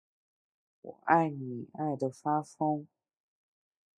[0.81, 2.87] 我爱你爱的发疯